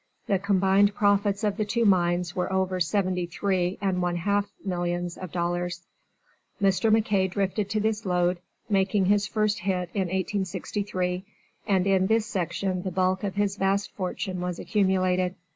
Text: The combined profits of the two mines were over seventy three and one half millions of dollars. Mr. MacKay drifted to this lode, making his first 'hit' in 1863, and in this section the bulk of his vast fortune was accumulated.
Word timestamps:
The 0.25 0.39
combined 0.39 0.95
profits 0.95 1.43
of 1.43 1.57
the 1.57 1.63
two 1.63 1.85
mines 1.85 2.35
were 2.35 2.51
over 2.51 2.79
seventy 2.79 3.27
three 3.27 3.77
and 3.81 4.01
one 4.01 4.15
half 4.15 4.49
millions 4.65 5.15
of 5.15 5.31
dollars. 5.31 5.85
Mr. 6.59 6.91
MacKay 6.91 7.27
drifted 7.27 7.69
to 7.69 7.79
this 7.79 8.03
lode, 8.03 8.39
making 8.67 9.05
his 9.05 9.27
first 9.27 9.59
'hit' 9.59 9.91
in 9.93 10.07
1863, 10.07 11.23
and 11.67 11.85
in 11.85 12.07
this 12.07 12.25
section 12.25 12.81
the 12.81 12.89
bulk 12.89 13.23
of 13.23 13.35
his 13.35 13.57
vast 13.57 13.91
fortune 13.91 14.41
was 14.41 14.57
accumulated. 14.57 15.35